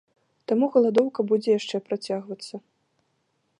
Таму 0.51 0.69
галадоўка 0.75 1.19
будзе 1.33 1.49
яшчэ 1.59 1.83
працягвацца. 1.89 2.55